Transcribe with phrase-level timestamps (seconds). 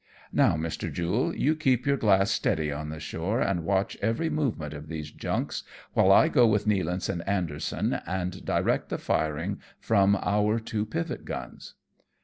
[0.33, 0.91] "Now, Mr.
[0.91, 5.11] Jule, you keep your glass steady on the shore and watch every movement of these
[5.11, 5.61] junks,
[5.93, 11.23] while I go with TSTealance and Anderson and direct the firing from our two pivot
[11.23, 11.75] guns."